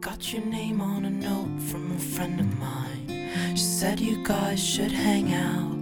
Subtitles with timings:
[0.00, 3.56] Got your name on a note from a friend of mine.
[3.56, 5.72] She said you guys should hang out.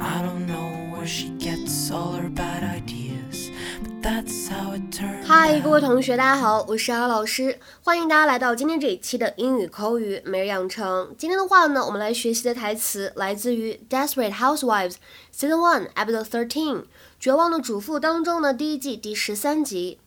[0.00, 3.50] I don't know where she gets all her bad ideas,
[3.82, 5.26] but that's how it turns.
[5.26, 11.14] 嗨，各位同学，大家好，我是阿老师，欢迎大家来到今天这一期的英语口语每日养成。
[11.16, 14.92] 今天的话呢，我们来学习的台词来自于《Desperate Housewives》
[15.34, 16.76] Season One Episode Thirteen
[17.18, 19.98] 《绝望的主妇》当中呢第一季第十三集。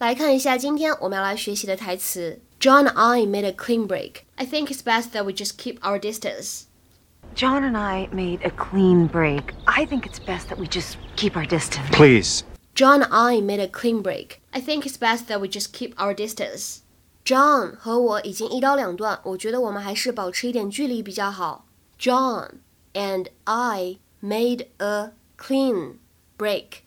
[0.00, 2.40] 来看一下今天我们要来学习的台词。
[2.60, 4.22] John and I made a clean break.
[4.36, 6.64] I think it's best that we just keep our distance.
[7.34, 9.54] John and I made a clean break.
[9.64, 11.88] I think it's best that we just keep our distance.
[11.92, 12.44] Please.
[12.74, 14.40] John and I made a clean break.
[14.52, 16.78] I think it's best that we just keep our distance.
[17.24, 21.66] John 和我已经一刀两断，我觉得我们还是保持一点距离比较好。
[21.98, 22.60] John
[22.94, 25.96] and I made a clean
[26.38, 26.82] break.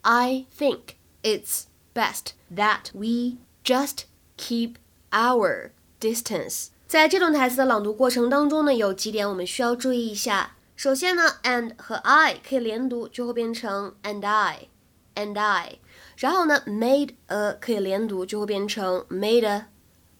[0.00, 1.64] I think it's
[1.97, 4.03] best that we just
[4.37, 4.75] keep
[5.11, 6.67] our distance.
[6.87, 10.55] 在这段台词的朗读过程当中呢，有几点我们需要注意一下。
[10.75, 14.67] 首先呢，and 和 I 可以连读，就会变成 and I。
[15.15, 15.79] and I，
[16.17, 19.65] 然后呢，made a 可以连读，就会变成 made a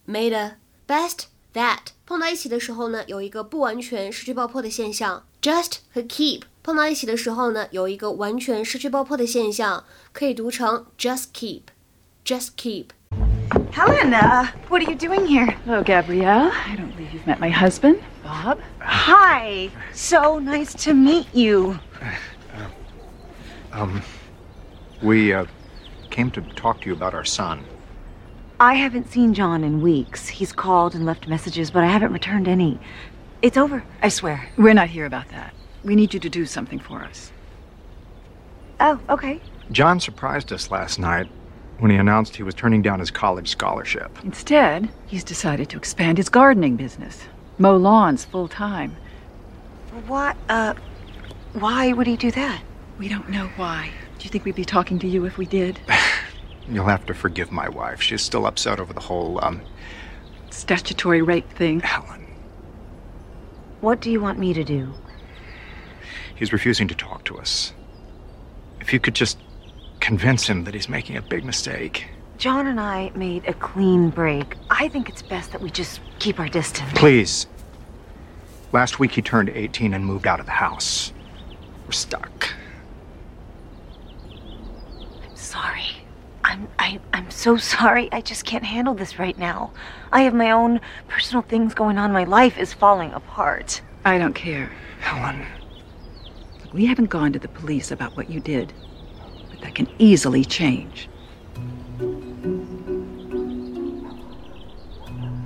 [0.08, 0.56] made a
[0.88, 5.24] best that 碰到一起的时候呢，有一个不完全失去爆破的现象。
[5.40, 11.63] just 和 keep 碰到一起的时候呢，有一个完全失去爆破的现象，可以读成 just keep
[12.23, 12.87] just keep。
[13.71, 15.55] Helen, uh, what are you doing here?
[15.65, 16.51] Hello, Gabrielle.
[16.51, 18.59] I don't believe you've met my husband, Bob.
[18.79, 19.69] Hi.
[19.93, 21.79] So nice to meet you.
[23.71, 24.01] Um,
[25.01, 25.45] we uh,
[26.11, 27.63] came to talk to you about our son.
[28.59, 30.29] I haven't seen John in weeks.
[30.29, 32.79] He's called and left messages, but I haven't returned any.
[33.41, 34.47] It's over, I swear.
[34.57, 35.53] We're not here about that.
[35.88, 37.32] We need you to do something for us.
[38.78, 39.40] Oh, okay.
[39.72, 41.30] John surprised us last night
[41.78, 44.22] when he announced he was turning down his college scholarship.
[44.22, 47.24] Instead, he's decided to expand his gardening business,
[47.56, 48.98] mow lawns full time.
[50.06, 50.74] What, uh,
[51.54, 52.60] why would he do that?
[52.98, 53.90] We don't know why.
[54.18, 55.80] Do you think we'd be talking to you if we did?
[56.68, 58.02] You'll have to forgive my wife.
[58.02, 59.62] She's still upset over the whole, um,
[60.50, 61.80] Statutory rape thing.
[61.80, 62.26] Helen.
[63.80, 64.92] What do you want me to do?
[66.34, 67.72] He's refusing to talk to us.
[68.80, 69.38] If you could just
[70.00, 72.08] convince him that he's making a big mistake.
[72.38, 74.56] John and I made a clean break.
[74.70, 76.90] I think it's best that we just keep our distance.
[76.94, 77.46] Please.
[78.72, 81.12] Last week he turned 18 and moved out of the house.
[81.86, 82.54] We're stuck.
[85.24, 85.88] I'm sorry.
[86.44, 88.08] I'm I, I'm so sorry.
[88.12, 89.72] I just can't handle this right now.
[90.12, 92.12] I have my own personal things going on.
[92.12, 93.80] My life is falling apart.
[94.04, 94.70] I don't care.
[95.00, 95.44] Helen.
[96.67, 98.73] Look, we haven't gone to the police about what you did,
[99.49, 101.09] but that can easily change.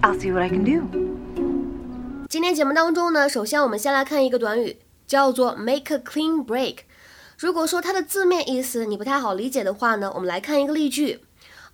[0.03, 0.87] I'll see what I can do.
[2.29, 4.77] 今天节目当中呢，首先我们先来看一个短语，
[5.07, 6.79] 叫做 make a clean break。
[7.37, 11.21] 如果说它的字面意思你不太好理解的话呢，我们来看一个例句：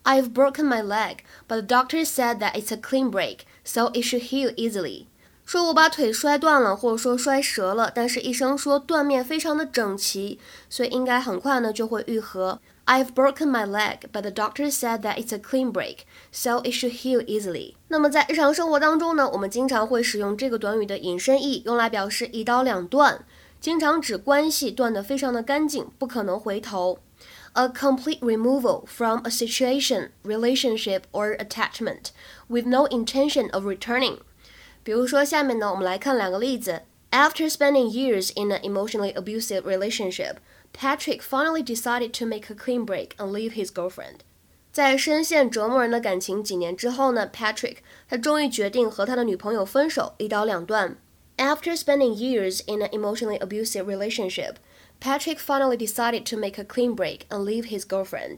[0.03, 4.03] I've broken my leg, but the doctor said that it's a clean break, so it
[4.03, 5.07] should heal easily。
[5.48, 10.38] 说我把腿摔断了，或者说摔折了，但是医生说断面非常的整齐，
[10.68, 12.60] 所以应该很快呢就会愈合。
[12.84, 16.00] I've broken my leg, but the doctor said that it's a clean break,
[16.30, 17.76] so it should heal easily.
[17.88, 23.24] 那么在日常生活当中呢，我们经常会使用这个短语的引申义，用来表示一刀两断，
[23.58, 26.98] 经常指关系断得非常的干净，不可能回头。
[27.54, 32.10] A complete removal from a situation, relationship or attachment
[32.48, 34.18] with no intention of returning.
[34.83, 36.81] 比如说，下面呢，我们来看两个例子。
[37.11, 40.37] After spending years in an emotionally abusive relationship,
[40.73, 44.21] Patrick finally decided to make a clean break and leave his girlfriend.
[44.71, 47.77] 在深陷折磨人的感情几年之后呢，Patrick
[48.09, 50.97] 他终于决定和他的女朋友分手，一刀两断。
[51.37, 54.55] After spending years in an emotionally abusive relationship,
[54.99, 58.37] Patrick finally decided to make a clean break and leave his girlfriend.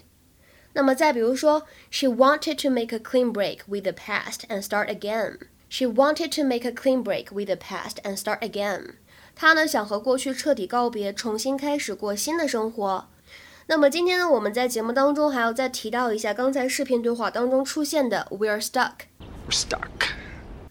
[0.73, 5.37] 那么再比如说，She wanted to make a clean break with the past and start again.
[5.72, 8.94] She wanted to make a clean break with the past and start again.
[9.36, 13.06] 她呢想和过去彻底告别，重新开始过新的生活。
[13.68, 18.94] 那么今天呢，我们在节目当中还要再提到一下刚才视频对话当中出现的 "We're stuck"。
[19.48, 20.10] We're stuck.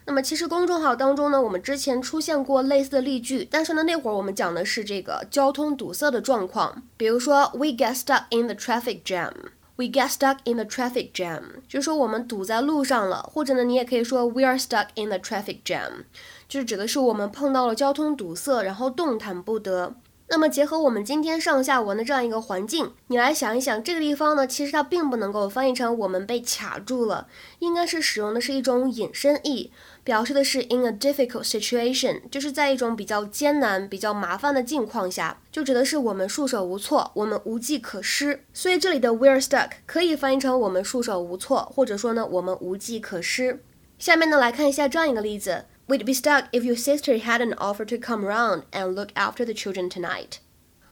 [0.05, 9.31] 那么其实公众号当中呢，我们之前出现过类似的例句，但是呢，那会儿我们讲的是这个交通堵塞的状况，比如说 "We get stuck in the traffic jam."
[9.79, 16.03] We get stuck in the traffic jam，就是说我们堵在路上了，或者呢，你也可以说 We are stuck in the traffic jam，
[16.49, 19.95] 就是指的是我们碰到了交通堵塞，然后动弹不得。
[20.31, 27.27] 那么结合我们今天上下文的这样一个环境，你来想一想，这个地方呢，其实它并不能够翻译成我们被卡住了，
[27.57, 29.71] 应该是使用的是一种引申义，
[30.03, 38.43] 表示的是 in a difficult situation，就是在一种比较艰难、比较麻烦的境况下，就指的是我们束手无措，我们无计可施。
[38.53, 43.63] 所以这里的 we're stuck 可以翻译成我们束手无措，或者说呢，我们无计可施。
[43.97, 45.65] 下面呢，来看一下这样一个例子。
[45.88, 49.88] We'd be stuck if your sister hadn't offered to come round and look after the children
[49.88, 50.38] tonight.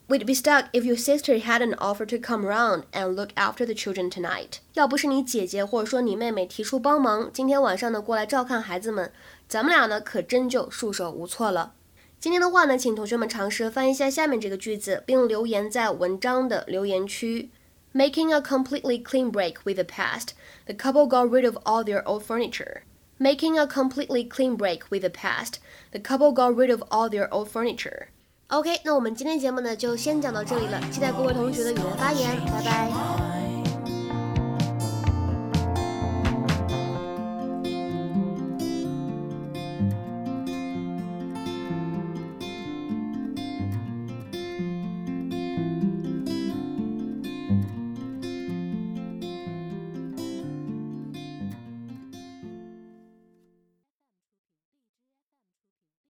[0.09, 3.73] We'd be stuck if your sister hadn't offered to come round and look after the
[3.73, 4.59] children tonight.
[4.75, 9.11] 要不是你姐姐或者说你妹妹提出帮忙，今天晚上呢过来照看孩子们，
[9.49, 11.73] 咱们俩呢可真就束手无措了。
[12.21, 17.51] 今天的话呢，请同学们尝试翻译一下下面这个句子，并留言在文章的留言区。
[17.95, 20.31] Making a completely clean break with the past,
[20.67, 22.83] the couple got rid of all their old furniture.
[23.19, 25.61] Making a completely clean break with the past,
[25.93, 28.09] the couple got rid of all their old furniture.
[28.49, 33.16] OK，那我们今天节目呢就先讲到这里了，期待各位同学的语言发言，拜拜。